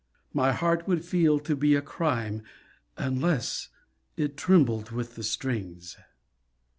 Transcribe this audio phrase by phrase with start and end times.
[0.33, 2.41] My heart would feel to be a crime
[2.97, 3.69] Unless
[4.17, 5.95] it trembled with the strings.